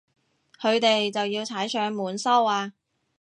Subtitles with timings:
[0.59, 2.73] 佢哋就要踩上門收啊